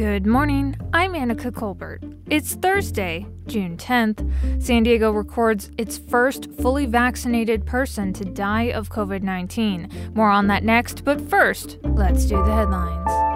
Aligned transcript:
Good 0.00 0.24
morning. 0.24 0.76
I'm 0.94 1.12
Anica 1.12 1.54
Colbert. 1.54 2.00
It's 2.30 2.54
Thursday, 2.54 3.26
June 3.46 3.76
10th. 3.76 4.62
San 4.62 4.82
Diego 4.82 5.10
records 5.10 5.70
its 5.76 5.98
first 5.98 6.50
fully 6.52 6.86
vaccinated 6.86 7.66
person 7.66 8.14
to 8.14 8.24
die 8.24 8.72
of 8.72 8.88
COVID 8.88 9.22
19. 9.22 10.12
More 10.14 10.30
on 10.30 10.46
that 10.46 10.64
next, 10.64 11.04
but 11.04 11.20
first, 11.20 11.76
let's 11.82 12.24
do 12.24 12.42
the 12.42 12.50
headlines. 12.50 13.29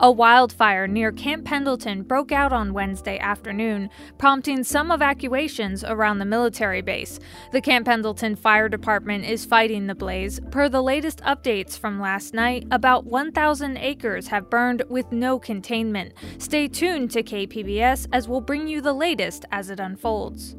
A 0.00 0.12
wildfire 0.12 0.86
near 0.86 1.10
Camp 1.10 1.46
Pendleton 1.46 2.02
broke 2.02 2.30
out 2.30 2.52
on 2.52 2.74
Wednesday 2.74 3.18
afternoon, 3.18 3.88
prompting 4.18 4.62
some 4.62 4.90
evacuations 4.90 5.84
around 5.84 6.18
the 6.18 6.26
military 6.26 6.82
base. 6.82 7.18
The 7.52 7.62
Camp 7.62 7.86
Pendleton 7.86 8.36
Fire 8.36 8.68
Department 8.68 9.24
is 9.24 9.46
fighting 9.46 9.86
the 9.86 9.94
blaze. 9.94 10.38
Per 10.50 10.68
the 10.68 10.82
latest 10.82 11.22
updates 11.22 11.78
from 11.78 11.98
last 11.98 12.34
night, 12.34 12.66
about 12.70 13.06
1,000 13.06 13.78
acres 13.78 14.28
have 14.28 14.50
burned 14.50 14.82
with 14.90 15.10
no 15.12 15.38
containment. 15.38 16.12
Stay 16.36 16.68
tuned 16.68 17.10
to 17.12 17.22
KPBS 17.22 18.06
as 18.12 18.28
we'll 18.28 18.42
bring 18.42 18.68
you 18.68 18.82
the 18.82 18.92
latest 18.92 19.46
as 19.50 19.70
it 19.70 19.80
unfolds. 19.80 20.56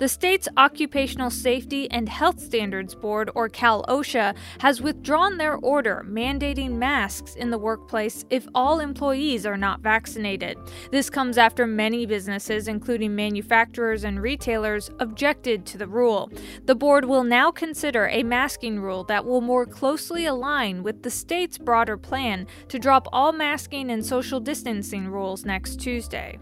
The 0.00 0.08
state's 0.08 0.48
Occupational 0.56 1.28
Safety 1.28 1.90
and 1.90 2.08
Health 2.08 2.40
Standards 2.40 2.94
Board, 2.94 3.30
or 3.34 3.50
Cal 3.50 3.84
OSHA, 3.84 4.34
has 4.60 4.80
withdrawn 4.80 5.36
their 5.36 5.56
order 5.56 6.06
mandating 6.08 6.76
masks 6.76 7.34
in 7.34 7.50
the 7.50 7.58
workplace 7.58 8.24
if 8.30 8.48
all 8.54 8.80
employees 8.80 9.44
are 9.44 9.58
not 9.58 9.82
vaccinated. 9.82 10.56
This 10.90 11.10
comes 11.10 11.36
after 11.36 11.66
many 11.66 12.06
businesses, 12.06 12.66
including 12.66 13.14
manufacturers 13.14 14.02
and 14.02 14.22
retailers, 14.22 14.90
objected 15.00 15.66
to 15.66 15.76
the 15.76 15.86
rule. 15.86 16.32
The 16.64 16.74
board 16.74 17.04
will 17.04 17.24
now 17.24 17.50
consider 17.50 18.08
a 18.08 18.22
masking 18.22 18.80
rule 18.80 19.04
that 19.04 19.26
will 19.26 19.42
more 19.42 19.66
closely 19.66 20.24
align 20.24 20.82
with 20.82 21.02
the 21.02 21.10
state's 21.10 21.58
broader 21.58 21.98
plan 21.98 22.46
to 22.68 22.78
drop 22.78 23.06
all 23.12 23.32
masking 23.32 23.90
and 23.90 24.06
social 24.06 24.40
distancing 24.40 25.08
rules 25.08 25.44
next 25.44 25.78
Tuesday. 25.78 26.38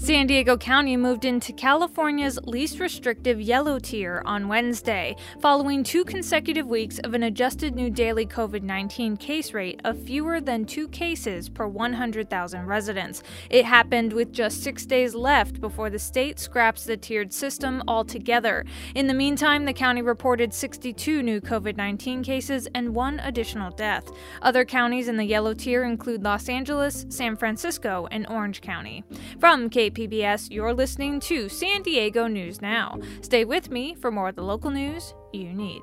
San 0.00 0.26
Diego 0.26 0.56
County 0.56 0.96
moved 0.96 1.26
into 1.26 1.52
California's 1.52 2.38
least 2.44 2.80
restrictive 2.80 3.38
yellow 3.38 3.78
tier 3.78 4.22
on 4.24 4.48
Wednesday, 4.48 5.14
following 5.40 5.84
two 5.84 6.06
consecutive 6.06 6.66
weeks 6.66 6.98
of 7.00 7.12
an 7.12 7.24
adjusted 7.24 7.74
new 7.74 7.90
daily 7.90 8.24
COVID 8.24 8.62
19 8.62 9.18
case 9.18 9.52
rate 9.52 9.78
of 9.84 10.02
fewer 10.02 10.40
than 10.40 10.64
two 10.64 10.88
cases 10.88 11.50
per 11.50 11.66
100,000 11.66 12.66
residents. 12.66 13.22
It 13.50 13.66
happened 13.66 14.14
with 14.14 14.32
just 14.32 14.62
six 14.62 14.86
days 14.86 15.14
left 15.14 15.60
before 15.60 15.90
the 15.90 15.98
state 15.98 16.38
scraps 16.38 16.86
the 16.86 16.96
tiered 16.96 17.34
system 17.34 17.82
altogether. 17.86 18.64
In 18.94 19.06
the 19.06 19.12
meantime, 19.12 19.66
the 19.66 19.74
county 19.74 20.00
reported 20.00 20.54
62 20.54 21.22
new 21.22 21.42
COVID 21.42 21.76
19 21.76 22.22
cases 22.22 22.66
and 22.74 22.94
one 22.94 23.20
additional 23.20 23.70
death. 23.70 24.10
Other 24.40 24.64
counties 24.64 25.08
in 25.08 25.18
the 25.18 25.24
yellow 25.24 25.52
tier 25.52 25.84
include 25.84 26.24
Los 26.24 26.48
Angeles, 26.48 27.04
San 27.10 27.36
Francisco, 27.36 28.08
and 28.10 28.26
Orange 28.30 28.62
County. 28.62 29.04
From 29.38 29.68
KP 29.68 29.89
PBS, 29.90 30.50
you're 30.50 30.74
listening 30.74 31.20
to 31.20 31.48
San 31.48 31.82
Diego 31.82 32.26
News 32.26 32.60
Now. 32.62 32.98
Stay 33.20 33.44
with 33.44 33.70
me 33.70 33.94
for 33.94 34.10
more 34.10 34.28
of 34.28 34.36
the 34.36 34.42
local 34.42 34.70
news 34.70 35.14
you 35.32 35.52
need. 35.52 35.82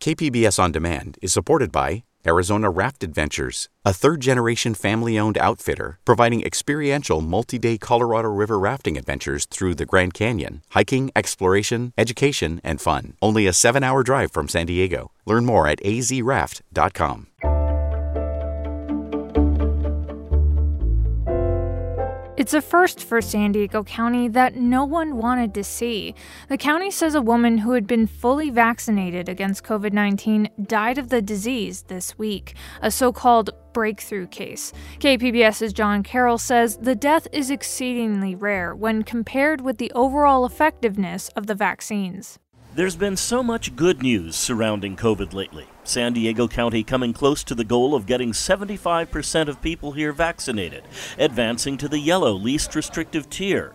KPBS 0.00 0.58
On 0.58 0.72
Demand 0.72 1.16
is 1.22 1.32
supported 1.32 1.70
by 1.70 2.02
Arizona 2.26 2.70
Raft 2.70 3.02
Adventures, 3.02 3.68
a 3.84 3.92
third 3.92 4.20
generation 4.20 4.74
family 4.74 5.18
owned 5.18 5.38
outfitter 5.38 5.98
providing 6.04 6.44
experiential 6.44 7.20
multi 7.20 7.58
day 7.58 7.78
Colorado 7.78 8.28
River 8.28 8.58
rafting 8.58 8.96
adventures 8.96 9.46
through 9.46 9.74
the 9.74 9.86
Grand 9.86 10.14
Canyon, 10.14 10.62
hiking, 10.70 11.10
exploration, 11.14 11.92
education, 11.98 12.60
and 12.64 12.80
fun. 12.80 13.14
Only 13.20 13.46
a 13.46 13.52
seven 13.52 13.82
hour 13.82 14.02
drive 14.02 14.32
from 14.32 14.48
San 14.48 14.66
Diego. 14.66 15.10
Learn 15.26 15.44
more 15.44 15.66
at 15.66 15.78
azraft.com. 15.80 17.28
It's 22.42 22.54
a 22.54 22.60
first 22.60 23.04
for 23.04 23.20
San 23.20 23.52
Diego 23.52 23.84
County 23.84 24.26
that 24.26 24.56
no 24.56 24.84
one 24.84 25.16
wanted 25.16 25.54
to 25.54 25.62
see. 25.62 26.12
The 26.48 26.58
county 26.58 26.90
says 26.90 27.14
a 27.14 27.22
woman 27.22 27.58
who 27.58 27.70
had 27.70 27.86
been 27.86 28.08
fully 28.08 28.50
vaccinated 28.50 29.28
against 29.28 29.62
COVID 29.62 29.92
19 29.92 30.48
died 30.66 30.98
of 30.98 31.08
the 31.08 31.22
disease 31.22 31.82
this 31.82 32.18
week, 32.18 32.56
a 32.80 32.90
so 32.90 33.12
called 33.12 33.50
breakthrough 33.72 34.26
case. 34.26 34.72
KPBS's 34.98 35.72
John 35.72 36.02
Carroll 36.02 36.36
says 36.36 36.78
the 36.78 36.96
death 36.96 37.28
is 37.30 37.48
exceedingly 37.48 38.34
rare 38.34 38.74
when 38.74 39.04
compared 39.04 39.60
with 39.60 39.78
the 39.78 39.92
overall 39.92 40.44
effectiveness 40.44 41.28
of 41.36 41.46
the 41.46 41.54
vaccines. 41.54 42.40
There's 42.74 42.96
been 42.96 43.18
so 43.18 43.42
much 43.42 43.76
good 43.76 44.02
news 44.02 44.34
surrounding 44.34 44.96
COVID 44.96 45.34
lately. 45.34 45.66
San 45.84 46.14
Diego 46.14 46.48
County 46.48 46.82
coming 46.82 47.12
close 47.12 47.44
to 47.44 47.54
the 47.54 47.64
goal 47.64 47.94
of 47.94 48.06
getting 48.06 48.32
75% 48.32 49.48
of 49.48 49.60
people 49.60 49.92
here 49.92 50.10
vaccinated, 50.10 50.84
advancing 51.18 51.76
to 51.76 51.86
the 51.86 51.98
yellow 51.98 52.32
least 52.32 52.74
restrictive 52.74 53.28
tier. 53.28 53.74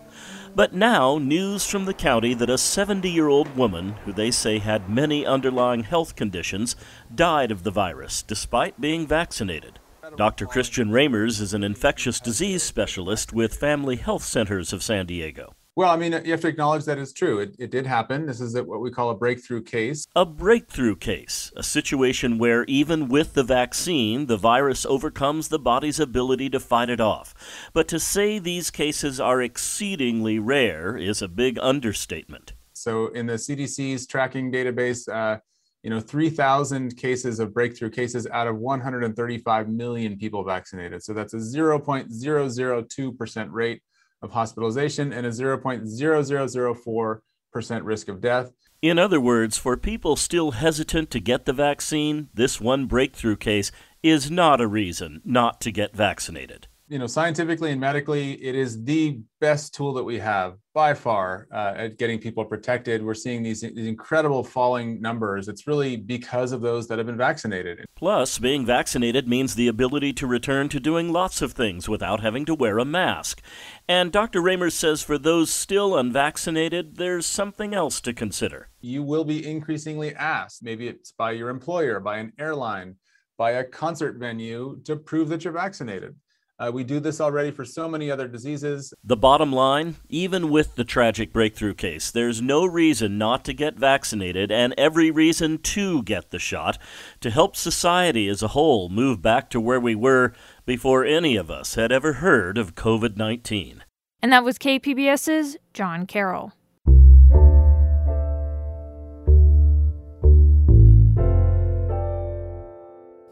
But 0.56 0.74
now, 0.74 1.19
news 1.19 1.63
from 1.63 1.86
the 1.86 1.94
county 1.94 2.34
that 2.34 2.50
a 2.50 2.57
70 2.57 3.07
year 3.07 3.28
old 3.28 3.56
woman, 3.56 3.91
who 4.03 4.13
they 4.13 4.31
say 4.31 4.57
had 4.57 4.90
many 4.90 5.28
underlying 5.28 5.84
health 5.84 6.16
conditions, 6.16 6.75
died 7.13 7.52
of 7.52 7.62
the 7.62 7.69
virus 7.69 8.24
despite 8.24 8.81
being 8.81 9.06
vaccinated. 9.06 9.78
Dr. 10.16 10.47
Christian 10.47 10.90
Ramers 10.90 11.40
is 11.40 11.53
an 11.53 11.63
infectious 11.63 12.19
disease 12.19 12.63
specialist 12.63 13.31
with 13.31 13.57
Family 13.57 13.97
Health 13.97 14.24
Centers 14.24 14.74
of 14.74 14.81
San 14.81 15.06
Diego. 15.06 15.53
Well, 15.77 15.89
I 15.91 15.95
mean, 15.95 16.11
you 16.25 16.31
have 16.31 16.41
to 16.41 16.47
acknowledge 16.47 16.85
that 16.85 16.97
it's 16.97 17.13
true. 17.13 17.38
It, 17.38 17.55
it 17.59 17.69
did 17.69 17.85
happen. 17.85 18.25
This 18.25 18.41
is 18.41 18.59
what 18.59 18.81
we 18.81 18.89
call 18.89 19.11
a 19.11 19.15
breakthrough 19.15 19.61
case. 19.61 20.07
A 20.15 20.25
breakthrough 20.25 20.95
case, 20.95 21.51
a 21.55 21.61
situation 21.61 22.39
where 22.39 22.63
even 22.63 23.07
with 23.07 23.35
the 23.35 23.43
vaccine, 23.43 24.25
the 24.25 24.38
virus 24.38 24.88
overcomes 24.88 25.49
the 25.49 25.59
body's 25.59 25.99
ability 25.99 26.49
to 26.49 26.59
fight 26.59 26.89
it 26.89 26.99
off. 26.99 27.35
But 27.73 27.88
to 27.89 27.99
say 27.99 28.39
these 28.39 28.71
cases 28.71 29.19
are 29.19 29.39
exceedingly 29.39 30.39
rare 30.39 30.97
is 30.97 31.21
a 31.21 31.27
big 31.27 31.59
understatement. 31.59 32.53
So, 32.73 33.09
in 33.09 33.27
the 33.27 33.35
CDC's 33.35 34.07
tracking 34.07 34.51
database, 34.51 35.07
uh, 35.07 35.38
you 35.83 35.91
know, 35.91 35.99
3,000 35.99 36.97
cases 36.97 37.39
of 37.39 37.53
breakthrough 37.53 37.91
cases 37.91 38.25
out 38.33 38.47
of 38.47 38.57
135 38.57 39.69
million 39.69 40.17
people 40.17 40.44
vaccinated. 40.44 41.03
So 41.03 41.13
that's 41.13 41.35
a 41.35 41.38
0.002% 41.38 43.47
rate 43.51 43.81
of 44.22 44.31
hospitalization 44.31 45.13
and 45.13 45.25
a 45.25 45.29
0.0004% 45.29 47.81
risk 47.83 48.07
of 48.07 48.22
death. 48.22 48.51
In 48.81 48.97
other 49.00 49.19
words, 49.19 49.57
for 49.57 49.75
people 49.75 50.16
still 50.16 50.51
hesitant 50.51 51.09
to 51.11 51.19
get 51.19 51.45
the 51.45 51.53
vaccine, 51.53 52.29
this 52.33 52.61
one 52.61 52.85
breakthrough 52.85 53.38
case 53.38 53.72
is 54.03 54.29
not 54.29 54.61
a 54.61 54.67
reason 54.67 55.22
not 55.25 55.59
to 55.61 55.72
get 55.72 55.95
vaccinated 55.95 56.66
you 56.90 57.00
know, 57.00 57.08
scientifically 57.08 57.72
and 57.72 57.81
medically, 57.81 58.34
it 58.34 58.56
is 58.56 58.84
the 58.84 59.20
best 59.42 59.74
tool 59.74 59.94
that 59.94 60.03
we 60.03 60.18
have 60.20 60.56
by 60.74 60.94
far 60.94 61.48
uh, 61.52 61.74
at 61.75 61.98
getting 61.98 62.18
people 62.18 62.46
protected. 62.46 63.03
We're 63.03 63.14
seeing 63.14 63.44
these, 63.44 63.62
these 63.62 63.88
incredible 63.88 64.44
falling 64.44 65.02
numbers. 65.02 65.50
It's 65.50 65.68
really 65.68 65.98
because 65.98 66.54
of 66.54 66.62
those 66.62 66.88
that 66.88 66.98
have 66.98 67.07
been 67.07 67.18
vaccinated. 67.18 67.86
Plus, 67.95 68.39
being 68.39 68.66
vaccinated 68.66 69.28
means 69.28 69.56
the 69.56 69.68
ability 69.68 70.13
to 70.13 70.28
return 70.28 70.69
to 70.69 70.80
doing 70.80 71.12
lots 71.12 71.42
of 71.42 71.51
things 71.51 71.89
without 71.89 72.22
having 72.22 72.45
to 72.45 72.56
wear 72.56 72.80
a 72.80 72.86
mask. 72.86 73.42
And 73.88 74.12
Dr. 74.12 74.42
Ramers 74.42 74.75
says 74.75 75.04
for 75.04 75.18
those 75.18 75.51
still 75.51 75.98
unvaccinated, 75.98 76.95
there's 76.95 77.25
something 77.25 77.74
else 77.74 78.00
to 78.01 78.13
consider. 78.13 78.69
You 78.80 79.04
will 79.04 79.25
be 79.25 79.45
increasingly 79.45 80.16
asked, 80.16 80.63
maybe 80.63 80.88
it's 80.88 81.12
by 81.12 81.31
your 81.31 81.50
employer, 81.50 82.00
by 82.00 82.19
an 82.19 82.31
airline, 82.40 82.95
by 83.38 83.51
a 83.51 83.63
concert 83.63 84.16
venue, 84.18 84.80
to 84.86 84.95
prove 84.95 85.28
that 85.30 85.44
you're 85.44 85.54
vaccinated. 85.54 86.16
Uh, 86.59 86.71
we 86.74 86.83
do 86.83 87.00
this 87.00 87.21
already 87.21 87.51
for 87.51 87.63
so 87.63 87.88
many 87.88 88.09
other 88.09 88.27
diseases. 88.27 88.92
The 89.04 89.15
bottom 89.15 89.51
line 89.51 89.98
even 90.09 90.50
with 90.50 90.75
the 90.75 90.83
tragic 90.83 91.31
breakthrough 91.31 91.75
case, 91.75 92.09
there's 92.09 92.42
no 92.42 92.65
reason 92.65 93.18
not 93.19 93.45
to 93.45 93.54
get 93.54 93.75
vaccinated 93.75 94.51
and 94.51 94.74
every 94.75 95.12
reason 95.12 95.59
to 95.59 96.01
get 96.01 96.31
the 96.31 96.39
shot 96.39 96.80
to 97.21 97.30
help 97.30 97.56
society 97.56 98.27
as 98.27 98.42
a 98.42 98.50
whole 98.50 98.89
move 98.89 99.21
back 99.21 99.51
to 99.51 99.62
where 99.62 99.80
we 99.80 99.94
were 99.94 100.33
before 100.65 101.06
any 101.06 101.36
of 101.36 101.51
us 101.51 101.75
had 101.75 101.92
ever 101.92 102.13
heard 102.13 102.57
of 102.57 102.74
COVID 102.74 103.18
19. 103.18 103.83
And 104.24 104.33
that 104.33 104.44
was 104.44 104.57
KPBS's 104.57 105.57
John 105.74 106.07
Carroll. 106.07 106.54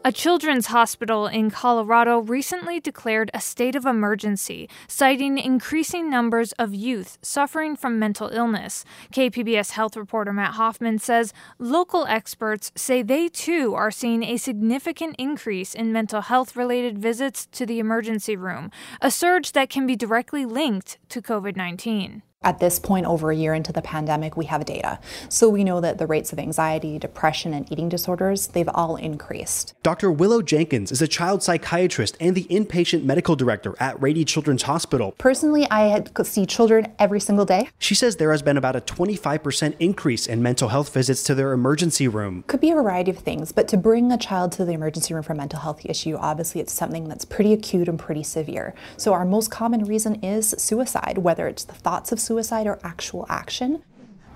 A 0.06 0.12
children's 0.12 0.66
hospital 0.66 1.26
in 1.26 1.50
Colorado 1.50 2.20
recently 2.20 2.78
declared 2.78 3.28
a 3.34 3.40
state 3.40 3.74
of 3.74 3.84
emergency, 3.84 4.68
citing 4.86 5.36
increasing 5.36 6.08
numbers 6.08 6.52
of 6.60 6.72
youth 6.72 7.18
suffering 7.22 7.74
from 7.74 7.98
mental 7.98 8.28
illness. 8.28 8.84
KPBS 9.12 9.72
health 9.72 9.96
reporter 9.96 10.32
Matt 10.32 10.54
Hoffman 10.54 11.00
says 11.00 11.32
local 11.58 12.06
experts 12.06 12.70
say 12.76 13.02
they 13.02 13.26
too 13.26 13.74
are 13.74 13.90
seeing 13.90 14.22
a 14.22 14.36
significant 14.36 15.16
increase 15.18 15.74
in 15.74 15.92
mental 15.92 16.20
health 16.20 16.54
related 16.54 16.98
visits 16.98 17.46
to 17.46 17.66
the 17.66 17.80
emergency 17.80 18.36
room, 18.36 18.70
a 19.02 19.10
surge 19.10 19.50
that 19.54 19.70
can 19.70 19.88
be 19.88 19.96
directly 19.96 20.46
linked 20.46 20.98
to 21.08 21.20
COVID 21.20 21.56
19. 21.56 22.22
At 22.46 22.60
this 22.60 22.78
point, 22.78 23.06
over 23.06 23.32
a 23.32 23.34
year 23.34 23.54
into 23.54 23.72
the 23.72 23.82
pandemic, 23.82 24.36
we 24.36 24.44
have 24.44 24.64
data. 24.64 25.00
So 25.28 25.48
we 25.48 25.64
know 25.64 25.80
that 25.80 25.98
the 25.98 26.06
rates 26.06 26.32
of 26.32 26.38
anxiety, 26.38 26.96
depression, 26.96 27.52
and 27.52 27.70
eating 27.72 27.88
disorders, 27.88 28.46
they've 28.46 28.68
all 28.72 28.94
increased. 28.94 29.74
Dr. 29.82 30.12
Willow 30.12 30.42
Jenkins 30.42 30.92
is 30.92 31.02
a 31.02 31.08
child 31.08 31.42
psychiatrist 31.42 32.16
and 32.20 32.36
the 32.36 32.44
inpatient 32.44 33.02
medical 33.02 33.34
director 33.34 33.74
at 33.80 34.00
Rady 34.00 34.24
Children's 34.24 34.62
Hospital. 34.62 35.10
Personally, 35.18 35.66
I 35.72 36.04
see 36.22 36.46
children 36.46 36.92
every 37.00 37.18
single 37.18 37.44
day. 37.44 37.68
She 37.80 37.96
says 37.96 38.14
there 38.14 38.30
has 38.30 38.42
been 38.42 38.56
about 38.56 38.76
a 38.76 38.80
25% 38.80 39.74
increase 39.80 40.28
in 40.28 40.40
mental 40.40 40.68
health 40.68 40.94
visits 40.94 41.24
to 41.24 41.34
their 41.34 41.50
emergency 41.50 42.06
room. 42.06 42.44
Could 42.46 42.60
be 42.60 42.70
a 42.70 42.76
variety 42.76 43.10
of 43.10 43.18
things, 43.18 43.50
but 43.50 43.66
to 43.66 43.76
bring 43.76 44.12
a 44.12 44.18
child 44.18 44.52
to 44.52 44.64
the 44.64 44.70
emergency 44.70 45.14
room 45.14 45.24
for 45.24 45.32
a 45.32 45.36
mental 45.36 45.58
health 45.58 45.84
issue, 45.84 46.14
obviously 46.14 46.60
it's 46.60 46.72
something 46.72 47.08
that's 47.08 47.24
pretty 47.24 47.52
acute 47.52 47.88
and 47.88 47.98
pretty 47.98 48.22
severe. 48.22 48.72
So 48.96 49.14
our 49.14 49.24
most 49.24 49.50
common 49.50 49.84
reason 49.84 50.22
is 50.22 50.54
suicide, 50.58 51.18
whether 51.18 51.48
it's 51.48 51.64
the 51.64 51.74
thoughts 51.74 52.12
of 52.12 52.20
suicide 52.20 52.35
suicide 52.36 52.66
or 52.66 52.78
actual 52.84 53.24
action. 53.30 53.82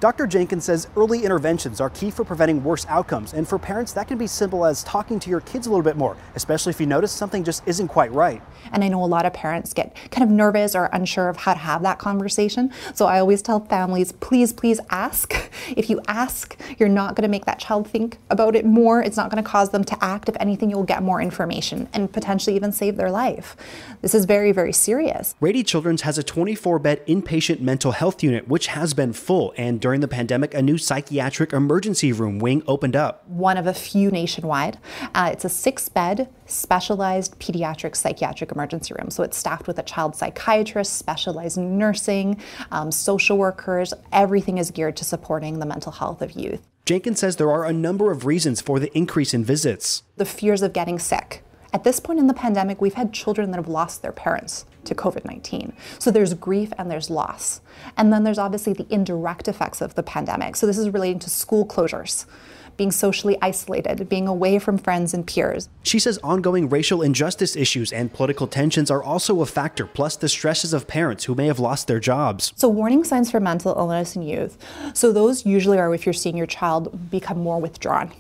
Dr. 0.00 0.26
Jenkins 0.26 0.64
says 0.64 0.88
early 0.97 1.25
interventions 1.25 1.79
are 1.79 1.91
key 1.91 2.11
for 2.11 2.25
preventing 2.25 2.64
worse 2.64 2.87
outcomes, 2.88 3.35
and 3.35 3.47
for 3.47 3.58
parents, 3.58 3.93
that 3.93 4.08
can 4.08 4.17
be 4.17 4.26
simple 4.26 4.64
as 4.64 4.82
talking 4.85 5.20
to 5.20 5.29
your 5.29 5.43
kids 5.43 5.67
a 5.67 5.70
little 5.70 5.85
bit 5.85 5.99
more, 5.99 6.17
especially 6.37 6.70
if 6.70 6.81
you 6.81 6.87
notice 6.87 7.12
something 7.12 7.44
just 7.44 7.62
isn't 7.67 7.88
quite 7.88 8.11
right. 8.11 8.41
And 8.73 8.82
I 8.82 8.88
know 8.88 9.05
a 9.05 9.06
lot 9.06 9.26
of 9.26 9.35
parents 9.35 9.75
get 9.75 9.94
kind 10.11 10.25
of 10.25 10.31
nervous 10.31 10.75
or 10.75 10.87
unsure 10.94 11.29
of 11.29 11.37
how 11.37 11.52
to 11.52 11.61
have 11.61 11.82
that 11.82 11.99
conversation. 11.99 12.73
So 12.94 13.05
I 13.05 13.20
always 13.20 13.43
tell 13.43 13.61
families, 13.61 14.12
please, 14.12 14.55
please 14.55 14.81
ask. 14.88 15.35
If 15.76 15.88
you 15.88 16.00
ask, 16.08 16.58
you're 16.79 16.88
not 16.88 17.14
going 17.14 17.23
to 17.23 17.29
make 17.29 17.44
that 17.44 17.61
child 17.61 17.88
think 17.88 18.19
about 18.29 18.56
it 18.56 18.64
more. 18.64 19.02
It's 19.02 19.17
not 19.17 19.31
going 19.31 19.43
to 19.43 19.49
cause 19.49 19.70
them 19.70 19.85
to 19.85 20.05
act. 20.05 20.29
If 20.29 20.37
anything, 20.41 20.69
you'll 20.69 20.82
get 20.82 21.02
more 21.02 21.20
information 21.20 21.88
and 21.93 22.12
potentially 22.12 22.56
even 22.56 22.73
save 22.73 22.97
their 22.97 23.11
life. 23.11 23.56
This 24.00 24.14
is 24.14 24.25
very, 24.25 24.50
very 24.50 24.73
serious. 24.73 25.37
Rady 25.38 25.62
Children's 25.62 26.02
has 26.02 26.19
a 26.19 26.23
24 26.25 26.79
bed 26.81 27.06
inpatient 27.06 27.61
mental 27.61 27.93
health 27.93 28.23
unit, 28.23 28.49
which 28.49 28.69
has 28.69 28.94
been 28.94 29.12
full, 29.12 29.52
and 29.56 29.81
during 29.81 29.89
the 29.98 30.06
pandemic, 30.06 30.54
a 30.54 30.62
new 30.62 30.78
psychiatric 30.78 31.52
emergency 31.52 32.12
room 32.12 32.38
wing 32.38 32.62
opened 32.69 32.94
up. 32.94 33.28
One 33.28 33.56
of 33.56 33.66
a 33.66 33.75
few 33.75 34.12
nationwide. 34.12 34.78
Uh, 35.12 35.31
it's 35.32 35.44
a 35.44 35.48
six 35.48 35.88
bed, 35.88 36.28
specialized 36.46 37.37
pediatric 37.40 37.96
psychiatric 37.96 38.52
emergency 38.52 38.94
room. 38.96 39.10
So 39.10 39.25
it's 39.25 39.37
staffed 39.37 39.66
with 39.66 39.81
a 39.81 39.82
child 39.82 40.14
psychiatrist, 40.14 40.96
specialized 40.96 41.58
nursing, 41.58 42.40
um, 42.70 42.92
social 42.92 43.37
workers. 43.37 43.92
Everything 44.12 44.58
is 44.58 44.70
geared 44.70 44.96
to 44.98 45.04
supporting 45.04 45.58
the 45.58 45.66
mental 45.66 45.90
health 45.90 46.22
of 46.22 46.31
youth. 46.31 46.64
Jenkins 46.84 47.19
says 47.19 47.34
there 47.34 47.50
are 47.50 47.64
a 47.64 47.72
number 47.72 48.12
of 48.12 48.26
reasons 48.26 48.60
for 48.60 48.78
the 48.78 48.96
increase 48.96 49.34
in 49.34 49.44
visits. 49.44 50.04
The 50.16 50.25
fears 50.25 50.62
of 50.62 50.72
getting 50.72 51.00
sick. 51.00 51.42
At 51.72 51.82
this 51.84 51.98
point 51.98 52.20
in 52.20 52.28
the 52.28 52.34
pandemic, 52.34 52.81
we've 52.81 52.94
had 52.94 53.12
children 53.12 53.50
that 53.50 53.56
have 53.56 53.69
lost 53.69 54.02
their 54.02 54.12
parents 54.12 54.64
to 54.84 54.94
COVID 54.94 55.24
19. 55.24 55.72
So 55.98 56.10
there's 56.10 56.34
grief 56.34 56.72
and 56.78 56.90
there's 56.90 57.10
loss. 57.10 57.60
And 57.96 58.12
then 58.12 58.24
there's 58.24 58.38
obviously 58.38 58.72
the 58.72 58.86
indirect 58.90 59.48
effects 59.48 59.80
of 59.80 59.94
the 59.94 60.02
pandemic. 60.02 60.56
So 60.56 60.66
this 60.66 60.78
is 60.78 60.90
relating 60.90 61.18
to 61.20 61.30
school 61.30 61.66
closures 61.66 62.26
being 62.80 62.90
socially 62.90 63.36
isolated, 63.42 64.08
being 64.08 64.26
away 64.26 64.58
from 64.58 64.78
friends 64.78 65.12
and 65.12 65.26
peers. 65.26 65.68
She 65.82 65.98
says 65.98 66.18
ongoing 66.22 66.66
racial 66.70 67.02
injustice 67.02 67.54
issues 67.54 67.92
and 67.92 68.10
political 68.10 68.46
tensions 68.46 68.90
are 68.90 69.02
also 69.02 69.42
a 69.42 69.46
factor, 69.46 69.84
plus 69.84 70.16
the 70.16 70.30
stresses 70.30 70.72
of 70.72 70.88
parents 70.88 71.24
who 71.24 71.34
may 71.34 71.46
have 71.46 71.58
lost 71.58 71.88
their 71.88 72.00
jobs. 72.00 72.54
So, 72.56 72.70
warning 72.70 73.04
signs 73.04 73.30
for 73.30 73.38
mental 73.38 73.74
illness 73.76 74.16
in 74.16 74.22
youth. 74.22 74.56
So, 74.94 75.12
those 75.12 75.44
usually 75.44 75.78
are 75.78 75.94
if 75.94 76.06
you're 76.06 76.14
seeing 76.14 76.38
your 76.38 76.46
child 76.46 77.10
become 77.10 77.40
more 77.40 77.60
withdrawn 77.60 78.12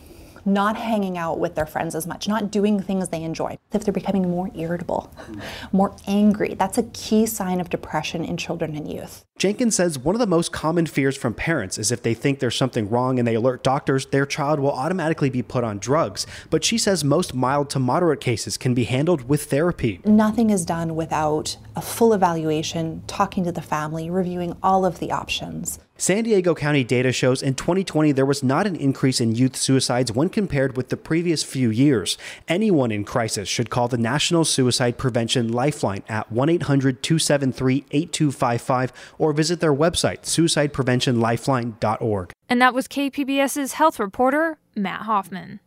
not 0.44 0.76
hanging 0.76 1.18
out 1.18 1.38
with 1.38 1.54
their 1.54 1.66
friends 1.66 1.94
as 1.94 2.06
much, 2.06 2.28
not 2.28 2.50
doing 2.50 2.80
things 2.80 3.08
they 3.08 3.22
enjoy, 3.22 3.58
if 3.72 3.84
they're 3.84 3.92
becoming 3.92 4.28
more 4.28 4.50
irritable, 4.54 5.12
mm. 5.26 5.40
more 5.72 5.94
angry, 6.06 6.54
that's 6.54 6.78
a 6.78 6.84
key 6.84 7.26
sign 7.26 7.60
of 7.60 7.70
depression 7.70 8.24
in 8.24 8.36
children 8.36 8.76
and 8.76 8.90
youth. 8.90 9.24
Jenkins 9.40 9.74
says 9.74 9.98
one 9.98 10.14
of 10.14 10.18
the 10.18 10.26
most 10.26 10.52
common 10.52 10.84
fears 10.84 11.16
from 11.16 11.32
parents 11.32 11.78
is 11.78 11.90
if 11.90 12.02
they 12.02 12.12
think 12.12 12.40
there's 12.40 12.56
something 12.56 12.90
wrong 12.90 13.18
and 13.18 13.26
they 13.26 13.34
alert 13.34 13.64
doctors, 13.64 14.04
their 14.04 14.26
child 14.26 14.60
will 14.60 14.72
automatically 14.72 15.30
be 15.30 15.42
put 15.42 15.64
on 15.64 15.78
drugs. 15.78 16.26
But 16.50 16.62
she 16.62 16.76
says 16.76 17.02
most 17.02 17.32
mild 17.32 17.70
to 17.70 17.78
moderate 17.78 18.20
cases 18.20 18.58
can 18.58 18.74
be 18.74 18.84
handled 18.84 19.30
with 19.30 19.44
therapy. 19.44 20.00
Nothing 20.04 20.50
is 20.50 20.66
done 20.66 20.94
without 20.94 21.56
a 21.74 21.80
full 21.80 22.12
evaluation, 22.12 23.02
talking 23.06 23.44
to 23.44 23.52
the 23.52 23.62
family, 23.62 24.10
reviewing 24.10 24.56
all 24.62 24.84
of 24.84 24.98
the 24.98 25.10
options. 25.10 25.78
San 26.00 26.24
Diego 26.24 26.54
County 26.54 26.82
data 26.82 27.12
shows 27.12 27.42
in 27.42 27.54
2020 27.54 28.12
there 28.12 28.24
was 28.24 28.42
not 28.42 28.66
an 28.66 28.74
increase 28.74 29.20
in 29.20 29.34
youth 29.34 29.54
suicides 29.54 30.10
when 30.10 30.30
compared 30.30 30.74
with 30.74 30.88
the 30.88 30.96
previous 30.96 31.42
few 31.42 31.68
years. 31.68 32.16
Anyone 32.48 32.90
in 32.90 33.04
crisis 33.04 33.50
should 33.50 33.68
call 33.68 33.86
the 33.86 33.98
National 33.98 34.46
Suicide 34.46 34.96
Prevention 34.96 35.52
Lifeline 35.52 36.02
at 36.08 36.32
1 36.32 36.48
800 36.48 37.02
273 37.02 37.84
8255 37.90 38.92
or 39.18 39.34
visit 39.34 39.60
their 39.60 39.74
website, 39.74 40.22
suicidepreventionlifeline.org. 40.22 42.32
And 42.48 42.62
that 42.62 42.72
was 42.72 42.88
KPBS's 42.88 43.74
health 43.74 44.00
reporter, 44.00 44.56
Matt 44.74 45.02
Hoffman. 45.02 45.60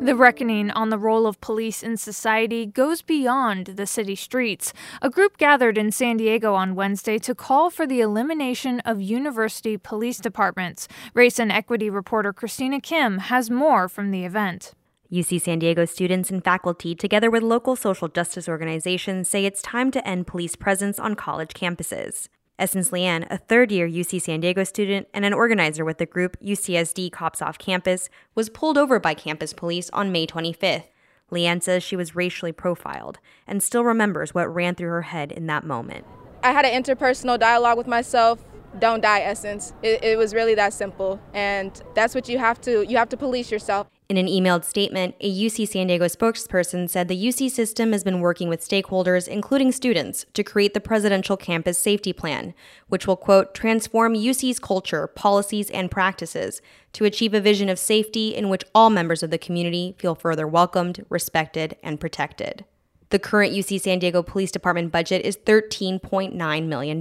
The 0.00 0.16
reckoning 0.16 0.70
on 0.72 0.90
the 0.90 0.98
role 0.98 1.26
of 1.26 1.40
police 1.40 1.82
in 1.82 1.96
society 1.96 2.66
goes 2.66 3.00
beyond 3.00 3.68
the 3.68 3.86
city 3.86 4.14
streets. 4.14 4.74
A 5.00 5.08
group 5.08 5.38
gathered 5.38 5.78
in 5.78 5.92
San 5.92 6.18
Diego 6.18 6.54
on 6.54 6.74
Wednesday 6.74 7.18
to 7.20 7.34
call 7.34 7.70
for 7.70 7.86
the 7.86 8.00
elimination 8.00 8.80
of 8.80 9.00
university 9.00 9.78
police 9.78 10.18
departments. 10.18 10.88
Race 11.14 11.38
and 11.38 11.50
equity 11.50 11.88
reporter 11.88 12.32
Christina 12.32 12.80
Kim 12.80 13.18
has 13.18 13.48
more 13.48 13.88
from 13.88 14.10
the 14.10 14.24
event. 14.24 14.74
UC 15.10 15.40
San 15.40 15.60
Diego 15.60 15.84
students 15.84 16.30
and 16.30 16.44
faculty, 16.44 16.94
together 16.94 17.30
with 17.30 17.42
local 17.42 17.76
social 17.76 18.08
justice 18.08 18.48
organizations, 18.48 19.28
say 19.28 19.44
it's 19.46 19.62
time 19.62 19.90
to 19.90 20.06
end 20.06 20.26
police 20.26 20.56
presence 20.56 20.98
on 20.98 21.14
college 21.14 21.54
campuses. 21.54 22.28
Essence 22.56 22.90
Leanne, 22.90 23.26
a 23.30 23.38
third 23.38 23.72
year 23.72 23.88
UC 23.88 24.22
San 24.22 24.40
Diego 24.40 24.62
student 24.62 25.08
and 25.12 25.24
an 25.24 25.32
organizer 25.32 25.84
with 25.84 25.98
the 25.98 26.06
group 26.06 26.36
UCSD 26.40 27.10
Cops 27.10 27.42
Off 27.42 27.58
Campus, 27.58 28.08
was 28.36 28.48
pulled 28.48 28.78
over 28.78 29.00
by 29.00 29.12
campus 29.12 29.52
police 29.52 29.90
on 29.90 30.12
May 30.12 30.24
25th. 30.24 30.84
Leanne 31.32 31.62
says 31.62 31.82
she 31.82 31.96
was 31.96 32.14
racially 32.14 32.52
profiled 32.52 33.18
and 33.46 33.60
still 33.60 33.82
remembers 33.82 34.34
what 34.34 34.54
ran 34.54 34.76
through 34.76 34.90
her 34.90 35.02
head 35.02 35.32
in 35.32 35.46
that 35.48 35.64
moment. 35.64 36.06
I 36.44 36.52
had 36.52 36.64
an 36.64 36.80
interpersonal 36.80 37.40
dialogue 37.40 37.76
with 37.76 37.88
myself. 37.88 38.44
Don't 38.78 39.00
die, 39.00 39.20
Essence. 39.20 39.72
It, 39.82 40.04
it 40.04 40.18
was 40.18 40.32
really 40.32 40.54
that 40.54 40.72
simple, 40.72 41.20
and 41.32 41.80
that's 41.94 42.14
what 42.14 42.28
you 42.28 42.38
have 42.38 42.60
to. 42.62 42.86
You 42.86 42.96
have 42.98 43.08
to 43.08 43.16
police 43.16 43.50
yourself. 43.50 43.88
In 44.06 44.18
an 44.18 44.26
emailed 44.26 44.64
statement, 44.64 45.14
a 45.20 45.34
UC 45.34 45.66
San 45.66 45.86
Diego 45.86 46.04
spokesperson 46.04 46.90
said 46.90 47.08
the 47.08 47.26
UC 47.26 47.50
system 47.50 47.92
has 47.92 48.04
been 48.04 48.20
working 48.20 48.50
with 48.50 48.66
stakeholders, 48.66 49.26
including 49.26 49.72
students, 49.72 50.26
to 50.34 50.44
create 50.44 50.74
the 50.74 50.80
Presidential 50.80 51.38
Campus 51.38 51.78
Safety 51.78 52.12
Plan, 52.12 52.52
which 52.88 53.06
will, 53.06 53.16
quote, 53.16 53.54
transform 53.54 54.14
UC's 54.14 54.58
culture, 54.58 55.06
policies, 55.06 55.70
and 55.70 55.90
practices 55.90 56.60
to 56.92 57.06
achieve 57.06 57.32
a 57.32 57.40
vision 57.40 57.70
of 57.70 57.78
safety 57.78 58.34
in 58.34 58.50
which 58.50 58.64
all 58.74 58.90
members 58.90 59.22
of 59.22 59.30
the 59.30 59.38
community 59.38 59.96
feel 59.98 60.14
further 60.14 60.46
welcomed, 60.46 61.06
respected, 61.08 61.74
and 61.82 61.98
protected. 61.98 62.66
The 63.08 63.18
current 63.18 63.54
UC 63.54 63.80
San 63.80 64.00
Diego 64.00 64.22
Police 64.22 64.50
Department 64.50 64.92
budget 64.92 65.24
is 65.24 65.38
$13.9 65.38 66.66
million. 66.66 67.00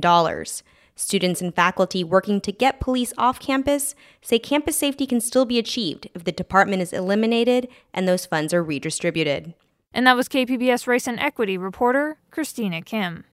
Students 0.96 1.42
and 1.42 1.56
faculty 1.56 2.04
working 2.04 2.40
to 2.42 2.52
get 2.52 2.80
police 2.80 3.14
off 3.18 3.40
campus 3.40 3.96
say 4.22 4.38
campus 4.38 4.76
safety 4.76 5.08
can 5.08 5.20
still 5.20 5.46
be 5.46 5.58
achieved 5.58 6.08
if 6.14 6.24
the 6.24 6.32
department 6.32 6.82
is 6.82 6.94
eliminated 6.94 7.68
and 7.94 8.08
those 8.08 8.26
funds 8.26 8.54
are 8.54 8.64
redistributed. 8.64 9.54
And 9.94 10.06
that 10.08 10.16
was 10.16 10.30
KPBS 10.30 10.88
Race 10.88 11.08
and 11.08 11.20
Equity 11.20 11.58
reporter 11.58 12.18
Christina 12.32 12.82
Kim. 12.82 13.26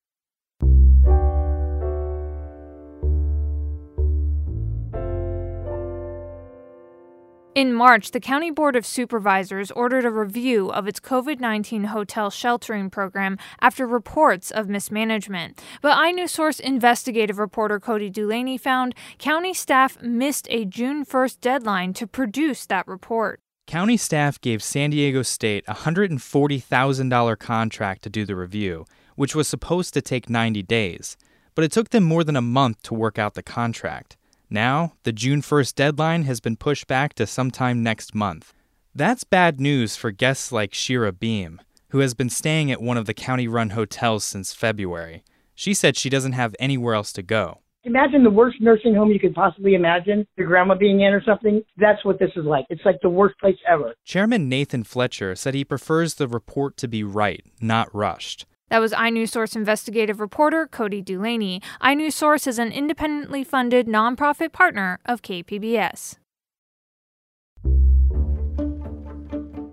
In 7.57 7.75
March, 7.75 8.13
the 8.13 8.21
County 8.21 8.53
Board 8.53 8.77
of 8.77 8.87
Supervisors 8.87 9.73
ordered 9.73 10.05
a 10.05 10.11
review 10.11 10.71
of 10.71 10.87
its 10.87 11.01
COVID 11.01 11.41
19 11.41 11.85
hotel 11.85 12.31
sheltering 12.31 12.91
program 12.91 13.39
after 13.61 13.89
reports 13.89 14.53
of 14.53 14.69
mismanagement. 14.69 15.61
But 15.83 15.97
iNewsSource 15.97 16.61
investigative 16.61 17.41
reporter 17.41 17.81
Cody 17.81 18.09
Dulaney 18.09 18.59
found 18.59 18.95
county 19.19 19.53
staff 19.53 20.01
missed 20.01 20.47
a 20.49 20.65
June 20.65 21.05
1st 21.05 21.41
deadline 21.41 21.93
to 21.95 22.07
produce 22.07 22.67
that 22.67 22.87
report. 22.87 23.41
County 23.67 23.97
staff 23.97 24.41
gave 24.41 24.63
San 24.63 24.91
Diego 24.91 25.23
State 25.23 25.65
a 25.67 25.75
$140,000 25.75 27.39
contract 27.41 28.03
to 28.03 28.11
do 28.11 28.25
the 28.25 28.37
review, 28.37 28.85
which 29.17 29.35
was 29.35 29.49
supposed 29.49 29.93
to 29.95 30.01
take 30.01 30.31
90 30.31 30.63
days. 30.63 31.17
But 31.57 31.65
it 31.65 31.73
took 31.73 31.91
them 31.91 32.05
more 32.05 32.23
than 32.23 32.37
a 32.37 32.41
month 32.41 32.81
to 32.85 32.95
work 32.95 33.19
out 33.19 33.35
the 33.35 33.43
contract. 33.43 34.17
Now, 34.53 34.95
the 35.05 35.13
June 35.13 35.43
1st 35.43 35.77
deadline 35.77 36.25
has 36.25 36.41
been 36.41 36.57
pushed 36.57 36.89
back 36.89 37.15
to 37.15 37.27
sometime 37.27 37.85
next 37.85 38.17
month. 38.17 38.53
That's 38.93 39.23
bad 39.23 39.61
news 39.61 39.95
for 39.95 40.11
guests 40.11 40.51
like 40.51 40.75
Shira 40.75 41.13
Beam, 41.13 41.61
who 41.91 42.01
has 42.01 42.15
been 42.15 42.29
staying 42.29 42.73
at 42.73 42.83
one 42.83 42.97
of 42.97 43.07
the 43.07 43.15
county 43.15 43.47
run 43.47 43.71
hotels 43.71 44.25
since 44.25 44.53
February. 44.53 45.23
She 45.55 45.73
said 45.73 45.97
she 45.97 46.11
doesn't 46.11 46.33
have 46.33 46.57
anywhere 46.59 46.95
else 46.95 47.13
to 47.13 47.23
go. 47.23 47.59
Imagine 47.85 48.25
the 48.25 48.31
worst 48.31 48.61
nursing 48.61 48.95
home 48.95 49.11
you 49.11 49.21
could 49.21 49.35
possibly 49.35 49.75
imagine, 49.75 50.27
your 50.37 50.49
grandma 50.49 50.75
being 50.75 51.01
in 51.01 51.15
or 51.15 51.23
something. 51.23 51.63
That's 51.77 52.05
what 52.05 52.19
this 52.19 52.33
is 52.35 52.45
like. 52.45 52.67
It's 52.71 52.85
like 52.85 52.99
the 53.03 53.09
worst 53.09 53.39
place 53.39 53.57
ever. 53.69 53.95
Chairman 54.05 54.49
Nathan 54.49 54.83
Fletcher 54.83 55.37
said 55.37 55.55
he 55.55 55.65
prefers 55.65 56.15
the 56.15 56.27
report 56.27 56.77
to 56.79 56.89
be 56.89 57.05
right, 57.05 57.45
not 57.61 57.95
rushed. 57.95 58.47
That 58.71 58.81
was 58.81 58.93
iNewsSource 58.93 59.57
investigative 59.57 60.21
reporter 60.21 60.67
Cody 60.67 61.03
Dulaney. 61.03 61.61
iNewsSource 61.83 62.47
is 62.47 62.59
an 62.59 62.73
independently 62.73 63.45
funded 63.45 63.87
nonprofit 63.87 64.53
partner 64.53 65.01
of 65.05 65.23
KPBS. 65.23 66.17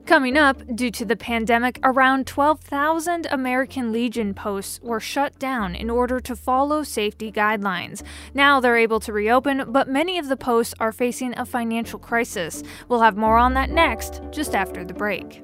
Coming 0.08 0.38
up, 0.38 0.64
due 0.74 0.90
to 0.92 1.06
the 1.06 1.18
pandemic, 1.18 1.80
around 1.84 2.26
12,000 2.26 3.28
American 3.30 3.92
Legion 3.92 4.34
posts 4.34 4.80
were 4.82 5.02
shut 5.02 5.38
down 5.38 5.76
in 5.76 5.90
order 5.90 6.20
to 6.22 6.36
follow 6.36 6.82
safety 6.82 7.30
guidelines. 7.30 8.02
Now 8.34 8.60
they're 8.60 8.78
able 8.78 9.02
to 9.02 9.12
reopen, 9.14 9.66
but 9.68 9.90
many 9.90 10.18
of 10.18 10.30
the 10.30 10.38
posts 10.38 10.74
are 10.80 10.94
facing 10.94 11.38
a 11.38 11.46
financial 11.46 12.00
crisis. 12.00 12.64
We'll 12.88 13.02
have 13.02 13.18
more 13.18 13.38
on 13.38 13.54
that 13.56 13.70
next, 13.70 14.22
just 14.32 14.56
after 14.56 14.86
the 14.86 14.94
break. 14.94 15.44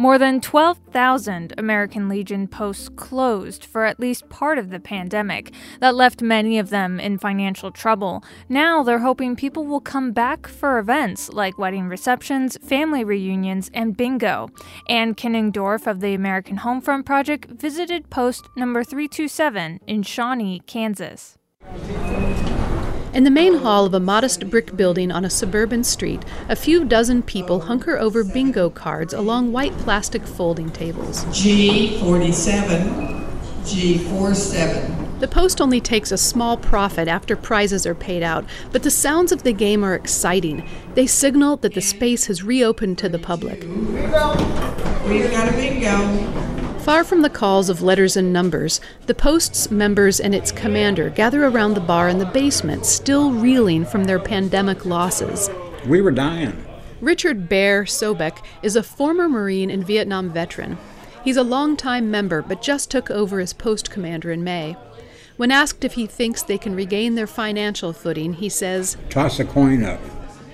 More 0.00 0.16
than 0.16 0.40
12,000 0.40 1.52
American 1.58 2.08
Legion 2.08 2.48
posts 2.48 2.88
closed 2.88 3.66
for 3.66 3.84
at 3.84 4.00
least 4.00 4.30
part 4.30 4.56
of 4.56 4.70
the 4.70 4.80
pandemic. 4.80 5.52
That 5.80 5.94
left 5.94 6.22
many 6.22 6.58
of 6.58 6.70
them 6.70 6.98
in 6.98 7.18
financial 7.18 7.70
trouble. 7.70 8.24
Now 8.48 8.82
they're 8.82 9.00
hoping 9.00 9.36
people 9.36 9.66
will 9.66 9.82
come 9.82 10.12
back 10.12 10.46
for 10.46 10.78
events 10.78 11.28
like 11.28 11.58
wedding 11.58 11.86
receptions, 11.86 12.56
family 12.62 13.04
reunions, 13.04 13.70
and 13.74 13.94
bingo. 13.94 14.48
Ann 14.88 15.14
Kniggendorf 15.14 15.86
of 15.86 16.00
the 16.00 16.14
American 16.14 16.56
Homefront 16.56 17.04
Project 17.04 17.50
visited 17.50 18.08
post 18.08 18.48
number 18.56 18.82
327 18.82 19.80
in 19.86 20.02
Shawnee, 20.02 20.62
Kansas. 20.66 21.36
In 23.12 23.24
the 23.24 23.30
main 23.30 23.56
hall 23.56 23.86
of 23.86 23.92
a 23.92 23.98
modest 23.98 24.48
brick 24.50 24.76
building 24.76 25.10
on 25.10 25.24
a 25.24 25.30
suburban 25.30 25.82
street, 25.82 26.22
a 26.48 26.54
few 26.54 26.84
dozen 26.84 27.24
people 27.24 27.62
hunker 27.62 27.98
over 27.98 28.22
bingo 28.22 28.70
cards 28.70 29.12
along 29.12 29.50
white 29.50 29.76
plastic 29.78 30.22
folding 30.22 30.70
tables. 30.70 31.24
G47, 31.24 33.26
G47. 33.64 35.18
The 35.18 35.26
post 35.26 35.60
only 35.60 35.80
takes 35.80 36.12
a 36.12 36.16
small 36.16 36.56
profit 36.56 37.08
after 37.08 37.34
prizes 37.34 37.84
are 37.84 37.96
paid 37.96 38.22
out, 38.22 38.44
but 38.70 38.84
the 38.84 38.92
sounds 38.92 39.32
of 39.32 39.42
the 39.42 39.52
game 39.52 39.84
are 39.84 39.96
exciting. 39.96 40.64
They 40.94 41.08
signal 41.08 41.56
that 41.58 41.74
the 41.74 41.80
space 41.80 42.26
has 42.26 42.44
reopened 42.44 42.98
to 42.98 43.08
the 43.08 43.18
public. 43.18 43.62
We've 43.62 44.12
got 44.12 45.48
a 45.48 45.52
bingo. 45.56 46.49
Far 46.82 47.04
from 47.04 47.20
the 47.20 47.28
calls 47.28 47.68
of 47.68 47.82
letters 47.82 48.16
and 48.16 48.32
numbers, 48.32 48.80
the 49.06 49.14
post's 49.14 49.70
members 49.70 50.18
and 50.18 50.34
its 50.34 50.50
commander 50.50 51.10
gather 51.10 51.44
around 51.44 51.74
the 51.74 51.80
bar 51.80 52.08
in 52.08 52.16
the 52.16 52.24
basement, 52.24 52.86
still 52.86 53.32
reeling 53.32 53.84
from 53.84 54.04
their 54.04 54.18
pandemic 54.18 54.86
losses. 54.86 55.50
We 55.86 56.00
were 56.00 56.10
dying. 56.10 56.64
Richard 57.02 57.50
Bear 57.50 57.84
Sobek 57.84 58.42
is 58.62 58.76
a 58.76 58.82
former 58.82 59.28
Marine 59.28 59.70
and 59.70 59.86
Vietnam 59.86 60.30
veteran. 60.30 60.78
He's 61.22 61.36
a 61.36 61.42
longtime 61.42 62.10
member, 62.10 62.40
but 62.40 62.62
just 62.62 62.90
took 62.90 63.10
over 63.10 63.40
as 63.40 63.52
post 63.52 63.90
commander 63.90 64.32
in 64.32 64.42
May. 64.42 64.74
When 65.36 65.50
asked 65.50 65.84
if 65.84 65.92
he 65.92 66.06
thinks 66.06 66.42
they 66.42 66.58
can 66.58 66.74
regain 66.74 67.14
their 67.14 67.26
financial 67.26 67.92
footing, 67.92 68.32
he 68.32 68.48
says, 68.48 68.96
Toss 69.10 69.38
a 69.38 69.44
coin 69.44 69.84
up. 69.84 70.00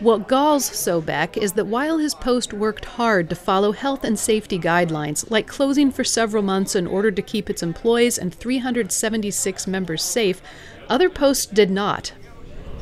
What 0.01 0.29
galls 0.29 0.69
Sobek 0.69 1.39
is 1.39 1.55
that 1.55 1.69
while 1.69 1.97
his 1.97 2.15
post 2.15 2.53
worked 2.53 2.85
hard 2.85 3.31
to 3.31 3.35
follow 3.35 3.73
health 3.73 4.05
and 4.05 4.19
safety 4.19 4.59
guidelines, 4.59 5.31
like 5.31 5.47
closing 5.47 5.91
for 5.91 6.05
several 6.05 6.43
months 6.43 6.77
in 6.77 6.87
order 6.87 7.11
to 7.11 7.23
keep 7.23 7.49
its 7.49 7.63
employees 7.63 8.19
and 8.19 8.35
376 8.35 9.67
members 9.67 10.03
safe, 10.03 10.43
other 10.91 11.09
posts 11.09 11.47
did 11.47 11.71
not. 11.71 12.13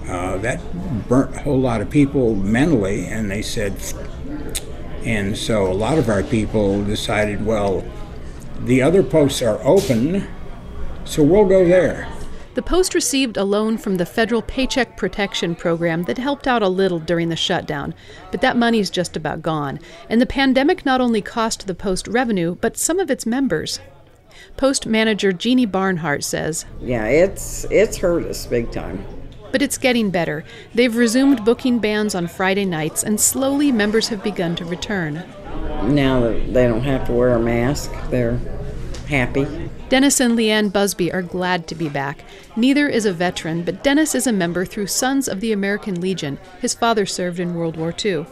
Uh, 0.09 0.39
that 0.39 0.61
burnt 1.09 1.37
a 1.37 1.39
whole 1.39 1.61
lot 1.61 1.81
of 1.81 1.89
people 1.89 2.35
mentally, 2.35 3.07
and 3.07 3.31
they 3.31 3.43
said, 3.43 3.75
and 5.05 5.39
so 5.39 5.71
a 5.71 5.73
lot 5.73 5.99
of 5.99 6.09
our 6.09 6.25
people 6.25 6.85
decided, 6.85 7.47
well, 7.47 7.85
the 8.65 8.83
other 8.83 9.05
posts 9.05 9.41
are 9.41 9.61
open, 9.63 10.27
so 11.05 11.23
we'll 11.23 11.47
go 11.47 11.65
there. 11.65 12.09
The 12.55 12.63
Post 12.63 12.95
received 12.95 13.37
a 13.37 13.43
loan 13.43 13.79
from 13.79 13.97
the 13.97 14.07
federal 14.07 14.41
Paycheck 14.41 14.97
Protection 14.97 15.57
Program 15.57 16.05
that 16.05 16.19
helped 16.19 16.47
out 16.47 16.63
a 16.63 16.69
little 16.69 17.01
during 17.01 17.29
the 17.29 17.35
shutdown, 17.35 17.95
but 18.31 18.41
that 18.43 18.57
money's 18.57 18.91
just 18.91 19.17
about 19.17 19.43
gone. 19.43 19.81
And 20.09 20.21
the 20.21 20.27
pandemic 20.27 20.87
not 20.87 21.01
only 21.01 21.21
cost 21.21 21.67
the 21.67 21.75
Post 21.75 22.07
revenue, 22.07 22.55
but 22.61 22.77
some 22.77 23.01
of 23.01 23.11
its 23.11 23.27
members. 23.27 23.81
Post 24.57 24.87
manager 24.87 25.33
Jeannie 25.33 25.67
Barnhart 25.67 26.23
says, 26.23 26.65
Yeah, 26.81 27.07
it's 27.07 27.65
it's 27.73 27.97
hurt 27.97 28.25
us 28.27 28.47
big 28.47 28.71
time. 28.71 29.05
But 29.51 29.61
it's 29.61 29.79
getting 29.79 30.11
better. 30.11 30.45
They've 30.75 30.95
resumed 30.95 31.45
booking 31.45 31.81
bands 31.81 32.15
on 32.15 32.29
Friday 32.29 32.65
nights, 32.65 33.03
and 33.03 33.21
slowly 33.21 33.73
members 33.73 34.09
have 34.09 34.23
begun 34.23 34.55
to 34.57 34.65
return. 34.65 35.25
Now 35.83 36.21
that 36.21 36.55
they 36.55 36.69
don't 36.69 36.83
have 36.83 37.05
to 37.07 37.13
wear 37.13 37.35
a 37.35 37.41
mask, 37.41 37.91
they're 38.11 38.39
happy. 39.09 39.64
Dennis 39.91 40.19
and 40.19 40.37
Leanne 40.37 40.73
Busby 40.73 41.13
are 41.13 41.23
glad 41.23 41.67
to 41.69 41.75
be 41.75 41.91
back. 41.91 42.25
Neither 42.57 42.89
is 42.89 43.05
a 43.05 43.13
veteran, 43.13 43.63
but 43.63 43.85
Dennis 43.85 44.15
is 44.15 44.27
a 44.27 44.33
member 44.33 44.65
through 44.65 44.87
Sons 44.87 45.29
of 45.29 45.41
the 45.41 45.53
American 45.53 46.01
Legion. 46.01 46.39
His 46.61 46.73
father 46.73 47.05
served 47.05 47.39
in 47.39 47.55
World 47.55 47.77
War 47.77 47.95
II. 48.03 48.23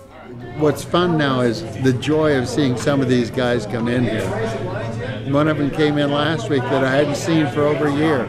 What's 0.56 0.82
fun 0.82 1.18
now 1.18 1.40
is 1.40 1.62
the 1.82 1.92
joy 1.92 2.38
of 2.38 2.48
seeing 2.48 2.78
some 2.78 3.02
of 3.02 3.08
these 3.08 3.30
guys 3.30 3.66
come 3.66 3.86
in 3.86 4.04
here. 4.04 4.28
One 5.30 5.46
of 5.46 5.58
them 5.58 5.70
came 5.70 5.98
in 5.98 6.10
last 6.10 6.48
week 6.48 6.62
that 6.62 6.84
I 6.84 6.90
hadn't 6.90 7.16
seen 7.16 7.46
for 7.48 7.62
over 7.62 7.88
a 7.88 7.94
year. 7.94 8.24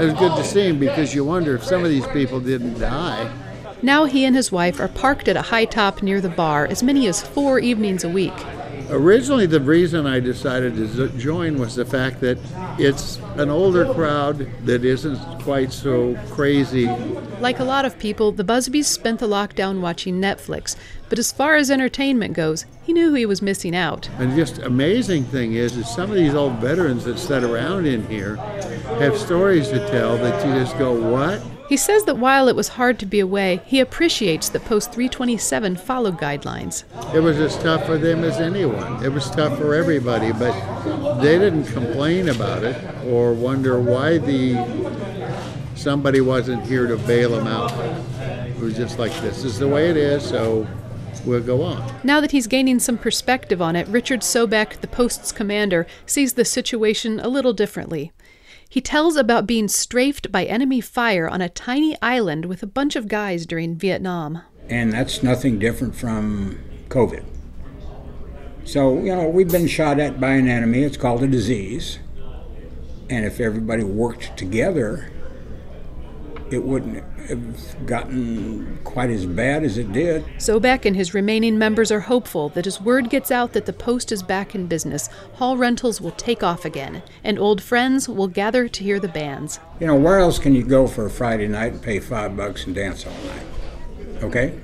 It 0.00 0.04
was 0.04 0.14
good 0.14 0.36
to 0.36 0.44
see 0.44 0.68
him 0.68 0.78
because 0.78 1.14
you 1.14 1.24
wonder 1.24 1.56
if 1.56 1.64
some 1.64 1.82
of 1.84 1.90
these 1.90 2.06
people 2.08 2.38
didn't 2.38 2.78
die. 2.78 3.30
Now 3.82 4.04
he 4.04 4.24
and 4.24 4.36
his 4.36 4.52
wife 4.52 4.78
are 4.80 4.88
parked 4.88 5.28
at 5.28 5.36
a 5.36 5.42
high 5.42 5.64
top 5.64 6.02
near 6.02 6.20
the 6.20 6.28
bar 6.28 6.66
as 6.66 6.82
many 6.82 7.08
as 7.08 7.22
four 7.22 7.58
evenings 7.58 8.04
a 8.04 8.08
week. 8.08 8.34
Originally, 8.90 9.44
the 9.44 9.60
reason 9.60 10.06
I 10.06 10.18
decided 10.18 10.76
to 10.76 11.08
join 11.18 11.58
was 11.58 11.74
the 11.74 11.84
fact 11.84 12.20
that 12.20 12.38
it's 12.78 13.18
an 13.36 13.50
older 13.50 13.92
crowd 13.92 14.48
that 14.64 14.84
isn't 14.84 15.18
quite 15.42 15.72
so 15.72 16.18
crazy. 16.30 16.86
Like 17.40 17.58
a 17.58 17.64
lot 17.64 17.84
of 17.84 17.98
people, 17.98 18.32
the 18.32 18.44
Busbys 18.44 18.86
spent 18.86 19.20
the 19.20 19.28
lockdown 19.28 19.80
watching 19.80 20.20
Netflix, 20.20 20.74
but 21.10 21.18
as 21.18 21.30
far 21.32 21.56
as 21.56 21.70
entertainment 21.70 22.34
goes, 22.34 22.64
he 22.82 22.94
knew 22.94 23.12
he 23.12 23.26
was 23.26 23.42
missing 23.42 23.76
out. 23.76 24.08
And 24.18 24.34
just 24.34 24.58
amazing 24.58 25.24
thing 25.24 25.52
is, 25.52 25.76
is 25.76 25.88
some 25.88 26.10
of 26.10 26.16
these 26.16 26.34
old 26.34 26.54
veterans 26.54 27.04
that 27.04 27.18
sit 27.18 27.44
around 27.44 27.86
in 27.86 28.06
here 28.06 28.36
have 29.00 29.18
stories 29.18 29.68
to 29.68 29.86
tell 29.90 30.16
that 30.16 30.46
you 30.46 30.54
just 30.54 30.78
go, 30.78 30.94
what? 31.12 31.42
He 31.68 31.76
says 31.76 32.04
that 32.04 32.16
while 32.16 32.48
it 32.48 32.56
was 32.56 32.68
hard 32.68 32.98
to 33.00 33.06
be 33.06 33.20
away, 33.20 33.60
he 33.66 33.78
appreciates 33.78 34.48
that 34.48 34.64
Post 34.64 34.90
327 34.92 35.76
followed 35.76 36.18
guidelines. 36.18 36.84
It 37.14 37.20
was 37.20 37.38
as 37.38 37.58
tough 37.58 37.84
for 37.84 37.98
them 37.98 38.24
as 38.24 38.38
anyone. 38.38 39.04
It 39.04 39.12
was 39.12 39.30
tough 39.30 39.58
for 39.58 39.74
everybody, 39.74 40.32
but 40.32 40.54
they 41.20 41.38
didn't 41.38 41.64
complain 41.66 42.30
about 42.30 42.64
it 42.64 42.76
or 43.04 43.34
wonder 43.34 43.78
why 43.78 44.16
the 44.16 44.56
somebody 45.74 46.22
wasn't 46.22 46.64
here 46.64 46.86
to 46.86 46.96
bail 46.96 47.30
them 47.30 47.46
out. 47.46 47.70
It 48.48 48.56
was 48.56 48.74
just 48.74 48.98
like 48.98 49.12
this 49.20 49.44
is 49.44 49.58
the 49.58 49.68
way 49.68 49.90
it 49.90 49.98
is, 49.98 50.26
so 50.26 50.66
we'll 51.26 51.42
go 51.42 51.62
on. 51.62 51.84
Now 52.02 52.22
that 52.22 52.30
he's 52.30 52.46
gaining 52.46 52.78
some 52.78 52.96
perspective 52.96 53.60
on 53.60 53.76
it, 53.76 53.86
Richard 53.88 54.20
Sobek, 54.20 54.80
the 54.80 54.88
Post's 54.88 55.32
commander, 55.32 55.86
sees 56.06 56.32
the 56.32 56.46
situation 56.46 57.20
a 57.20 57.28
little 57.28 57.52
differently. 57.52 58.10
He 58.68 58.80
tells 58.82 59.16
about 59.16 59.46
being 59.46 59.66
strafed 59.66 60.30
by 60.30 60.44
enemy 60.44 60.80
fire 60.80 61.26
on 61.26 61.40
a 61.40 61.48
tiny 61.48 61.96
island 62.02 62.44
with 62.44 62.62
a 62.62 62.66
bunch 62.66 62.96
of 62.96 63.08
guys 63.08 63.46
during 63.46 63.76
Vietnam. 63.76 64.42
And 64.68 64.92
that's 64.92 65.22
nothing 65.22 65.58
different 65.58 65.94
from 65.96 66.58
COVID. 66.88 67.24
So, 68.64 68.98
you 68.98 69.16
know, 69.16 69.26
we've 69.26 69.50
been 69.50 69.66
shot 69.66 69.98
at 69.98 70.20
by 70.20 70.32
an 70.32 70.48
enemy. 70.48 70.82
It's 70.82 70.98
called 70.98 71.22
a 71.22 71.26
disease. 71.26 71.98
And 73.08 73.24
if 73.24 73.40
everybody 73.40 73.82
worked 73.82 74.36
together, 74.36 75.10
it 76.50 76.62
wouldn't 76.64 77.02
have 77.28 77.86
gotten 77.86 78.78
quite 78.84 79.10
as 79.10 79.26
bad 79.26 79.64
as 79.64 79.78
it 79.78 79.92
did. 79.92 80.24
Sobek 80.38 80.84
and 80.84 80.96
his 80.96 81.14
remaining 81.14 81.58
members 81.58 81.90
are 81.90 82.00
hopeful 82.00 82.48
that 82.50 82.66
as 82.66 82.80
word 82.80 83.10
gets 83.10 83.30
out 83.30 83.52
that 83.52 83.66
the 83.66 83.72
post 83.72 84.12
is 84.12 84.22
back 84.22 84.54
in 84.54 84.66
business, 84.66 85.08
hall 85.34 85.56
rentals 85.56 86.00
will 86.00 86.12
take 86.12 86.42
off 86.42 86.64
again, 86.64 87.02
and 87.24 87.38
old 87.38 87.62
friends 87.62 88.08
will 88.08 88.28
gather 88.28 88.68
to 88.68 88.84
hear 88.84 88.98
the 88.98 89.08
bands. 89.08 89.60
You 89.80 89.86
know, 89.86 89.96
where 89.96 90.18
else 90.18 90.38
can 90.38 90.54
you 90.54 90.64
go 90.64 90.86
for 90.86 91.06
a 91.06 91.10
Friday 91.10 91.48
night 91.48 91.72
and 91.72 91.82
pay 91.82 92.00
five 92.00 92.36
bucks 92.36 92.66
and 92.66 92.74
dance 92.74 93.06
all 93.06 93.12
night? 93.12 94.22
Okay? 94.22 94.58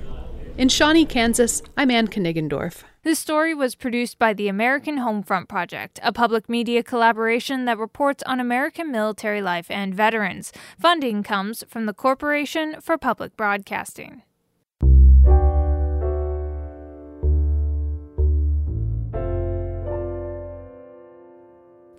In 0.56 0.68
Shawnee, 0.68 1.04
Kansas, 1.04 1.62
I'm 1.76 1.90
Ann 1.90 2.08
Kniggendorf. 2.08 2.84
This 3.04 3.18
story 3.18 3.52
was 3.52 3.74
produced 3.74 4.18
by 4.18 4.32
the 4.32 4.48
American 4.48 4.96
Homefront 4.96 5.46
Project, 5.46 6.00
a 6.02 6.10
public 6.10 6.48
media 6.48 6.82
collaboration 6.82 7.66
that 7.66 7.76
reports 7.76 8.22
on 8.24 8.40
American 8.40 8.90
military 8.90 9.42
life 9.42 9.70
and 9.70 9.94
veterans. 9.94 10.54
Funding 10.78 11.22
comes 11.22 11.62
from 11.68 11.84
the 11.84 11.92
Corporation 11.92 12.80
for 12.80 12.96
Public 12.96 13.36
Broadcasting. 13.36 14.22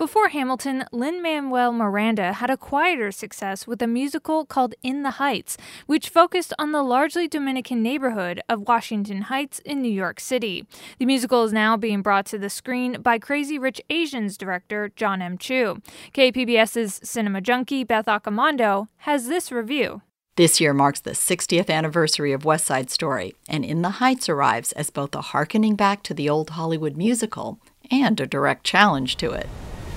Before 0.05 0.29
Hamilton, 0.29 0.85
Lin 0.91 1.19
Manuel 1.23 1.71
Miranda 1.71 2.33
had 2.33 2.51
a 2.51 2.57
quieter 2.57 3.11
success 3.11 3.65
with 3.65 3.81
a 3.81 3.87
musical 3.87 4.45
called 4.45 4.75
In 4.83 5.01
the 5.01 5.17
Heights, 5.17 5.57
which 5.87 6.09
focused 6.09 6.53
on 6.59 6.71
the 6.71 6.83
largely 6.83 7.27
Dominican 7.27 7.81
neighborhood 7.81 8.39
of 8.47 8.67
Washington 8.67 9.23
Heights 9.23 9.57
in 9.65 9.81
New 9.81 9.91
York 9.91 10.19
City. 10.19 10.67
The 10.99 11.07
musical 11.07 11.43
is 11.43 11.51
now 11.51 11.75
being 11.75 12.03
brought 12.03 12.27
to 12.27 12.37
the 12.37 12.51
screen 12.51 13.01
by 13.01 13.17
Crazy 13.17 13.57
Rich 13.57 13.81
Asians 13.89 14.37
director 14.37 14.91
John 14.95 15.23
M. 15.23 15.39
Chu. 15.39 15.81
KPBS's 16.13 16.99
cinema 17.03 17.41
junkie 17.41 17.83
Beth 17.83 18.05
Accomando 18.05 18.89
has 18.97 19.27
this 19.27 19.51
review. 19.51 20.03
This 20.35 20.61
year 20.61 20.75
marks 20.75 20.99
the 20.99 21.11
60th 21.11 21.71
anniversary 21.71 22.31
of 22.31 22.45
West 22.45 22.67
Side 22.67 22.91
Story, 22.91 23.33
and 23.49 23.65
In 23.65 23.81
the 23.81 23.97
Heights 23.97 24.29
arrives 24.29 24.71
as 24.73 24.91
both 24.91 25.15
a 25.15 25.21
harkening 25.21 25.75
back 25.75 26.03
to 26.03 26.13
the 26.13 26.29
old 26.29 26.51
Hollywood 26.51 26.95
musical 26.95 27.59
and 27.89 28.19
a 28.19 28.27
direct 28.27 28.63
challenge 28.63 29.15
to 29.15 29.31
it. 29.31 29.49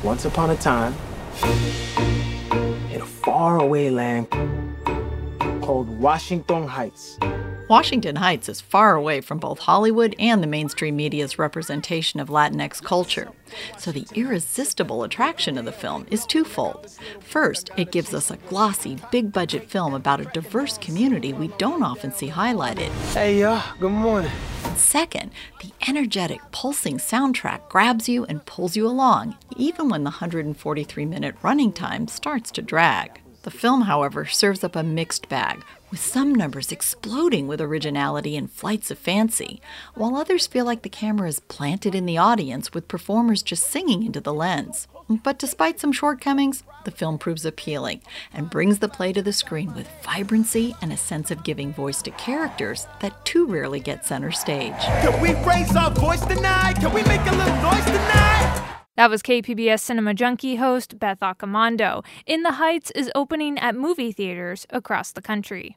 Once 0.05 0.25
upon 0.25 0.51
a 0.51 0.57
time, 0.57 0.95
in 2.93 3.01
a 3.01 3.05
faraway 3.05 3.91
land 3.91 4.31
called 5.61 5.89
Washington 5.89 6.69
Heights. 6.69 7.19
Washington 7.69 8.17
Heights 8.17 8.49
is 8.49 8.63
far 8.63 8.95
away 8.95 9.21
from 9.21 9.37
both 9.37 9.59
Hollywood 9.59 10.17
and 10.19 10.43
the 10.43 10.47
mainstream 10.47 10.97
media's 10.97 11.39
representation 11.39 12.19
of 12.19 12.31
Latinx 12.31 12.83
culture. 12.83 13.29
So 13.77 13.93
the 13.93 14.07
irresistible 14.15 15.05
attraction 15.05 15.59
of 15.59 15.67
the 15.67 15.73
film 15.73 16.07
is 16.11 16.25
twofold. 16.25 16.97
First, 17.21 17.69
it 17.77 17.93
gives 17.93 18.15
us 18.15 18.31
a 18.31 18.39
glossy, 18.49 18.97
big 19.13 19.33
budget 19.33 19.69
film 19.69 19.93
about 19.93 20.23
a 20.23 20.25
diverse 20.25 20.79
community 20.79 21.35
we 21.35 21.49
don't 21.59 21.83
often 21.83 22.11
see 22.11 22.31
highlighted. 22.31 22.89
Hey, 23.13 23.41
y'all, 23.41 23.63
good 23.79 23.93
morning. 23.93 24.33
And 24.65 24.79
second, 24.79 25.31
the 25.61 25.71
energetic, 25.87 26.41
pulsing 26.53 26.97
soundtrack 26.97 27.69
grabs 27.69 28.09
you 28.09 28.25
and 28.25 28.47
pulls 28.47 28.77
you 28.79 28.87
along, 28.87 29.37
even 29.59 29.91
when 29.91 30.05
the 30.05 30.11
143 30.11 31.05
minute 31.05 31.35
running 31.43 31.73
time 31.73 32.09
starts 32.09 32.51
to 32.53 32.63
drag. 32.63 33.21
The 33.49 33.59
film, 33.59 33.81
however, 33.81 34.27
serves 34.27 34.63
up 34.63 34.77
a 34.77 34.83
mixed 34.83 35.31
bag, 35.31 35.65
with 35.91 36.01
some 36.01 36.35
numbers 36.35 36.71
exploding 36.71 37.49
with 37.49 37.63
originality 37.63 38.37
and 38.37 38.53
flights 38.53 38.91
of 38.91 38.99
fancy, 38.99 39.63
while 39.95 40.17
others 40.17 40.47
feel 40.47 40.67
like 40.67 40.83
the 40.83 40.91
camera 40.91 41.29
is 41.29 41.41
planted 41.41 41.95
in 41.95 42.05
the 42.05 42.19
audience 42.19 42.75
with 42.75 42.89
performers 42.89 43.43
just 43.43 43.67
singing 43.67 44.05
into 44.05 44.21
the 44.21 44.35
lens. 44.35 44.87
But 45.09 45.39
despite 45.39 45.81
some 45.81 45.93
shortcomings, 45.93 46.63
the 46.85 46.91
film 46.91 47.17
proves 47.17 47.47
appealing 47.47 48.03
and 48.35 48.51
brings 48.51 48.81
the 48.81 48.89
play 48.91 49.15
to 49.15 49.23
the 49.23 49.33
screen 49.33 49.75
with 49.75 49.89
vibrancy 50.03 50.77
and 50.83 50.93
a 50.93 50.99
sense 50.99 51.31
of 51.31 51.43
giving 51.43 51.73
voice 51.73 52.03
to 52.03 52.11
characters 52.11 52.87
that 53.01 53.25
too 53.25 53.47
rarely 53.47 53.81
get 53.81 54.05
center 54.05 54.31
stage. 54.31 54.79
Can 54.79 55.19
we 55.23 55.33
raise 55.47 55.75
our 55.75 55.91
voice 55.91 56.21
tonight? 56.27 56.75
Can 56.81 56.93
we 56.93 57.03
make 57.05 57.23
a 57.23 57.35
little 57.35 57.63
noise 57.63 57.85
tonight? 57.87 58.68
That 58.99 59.11
was 59.11 59.23
KPBS 59.23 59.79
Cinema 59.79 60.13
Junkie 60.13 60.57
host 60.57 60.99
Beth 60.99 61.21
Accomando. 61.21 62.05
In 62.27 62.43
the 62.43 62.55
Heights 62.55 62.91
is 62.97 63.13
opening 63.15 63.57
at 63.57 63.77
movie 63.77 64.11
theaters 64.11 64.67
across 64.71 65.13
the 65.13 65.23
country. 65.23 65.77